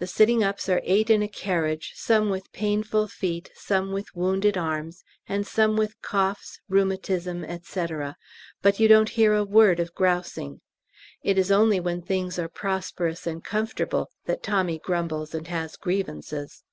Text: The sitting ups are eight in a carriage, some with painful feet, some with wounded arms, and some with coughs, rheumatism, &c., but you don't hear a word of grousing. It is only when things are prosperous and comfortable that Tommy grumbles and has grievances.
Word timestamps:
The 0.00 0.08
sitting 0.08 0.42
ups 0.42 0.68
are 0.68 0.80
eight 0.82 1.08
in 1.10 1.22
a 1.22 1.28
carriage, 1.28 1.92
some 1.94 2.28
with 2.28 2.50
painful 2.52 3.06
feet, 3.06 3.52
some 3.54 3.92
with 3.92 4.12
wounded 4.12 4.58
arms, 4.58 5.04
and 5.28 5.46
some 5.46 5.76
with 5.76 6.02
coughs, 6.02 6.58
rheumatism, 6.68 7.46
&c., 7.62 7.86
but 8.62 8.80
you 8.80 8.88
don't 8.88 9.10
hear 9.10 9.32
a 9.32 9.44
word 9.44 9.78
of 9.78 9.94
grousing. 9.94 10.60
It 11.22 11.38
is 11.38 11.52
only 11.52 11.78
when 11.78 12.02
things 12.02 12.36
are 12.36 12.48
prosperous 12.48 13.28
and 13.28 13.44
comfortable 13.44 14.10
that 14.24 14.42
Tommy 14.42 14.80
grumbles 14.80 15.36
and 15.36 15.46
has 15.46 15.76
grievances. 15.76 16.64